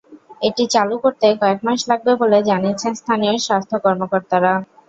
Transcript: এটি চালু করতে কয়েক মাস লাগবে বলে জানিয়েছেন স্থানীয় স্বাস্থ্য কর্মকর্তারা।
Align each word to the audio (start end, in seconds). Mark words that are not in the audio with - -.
এটি 0.41 0.63
চালু 0.73 0.95
করতে 1.03 1.27
কয়েক 1.41 1.59
মাস 1.67 1.79
লাগবে 1.91 2.11
বলে 2.21 2.37
জানিয়েছেন 2.49 2.91
স্থানীয় 3.01 3.33
স্বাস্থ্য 3.39 3.77
কর্মকর্তারা। 3.85 4.53